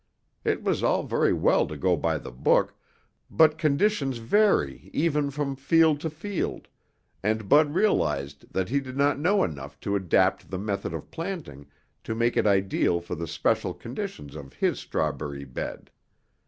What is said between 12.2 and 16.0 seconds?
it ideal for the special conditions of his strawberry bed.